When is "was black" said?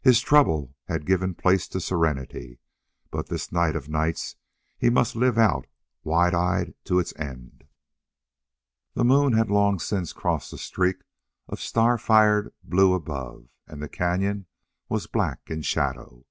14.88-15.50